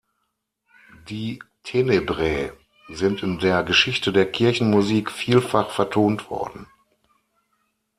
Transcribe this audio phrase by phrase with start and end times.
[1.09, 2.53] Die "Tenebrae"
[2.89, 6.65] sind in der Geschichte der Kirchenmusik vielfach vertont worden.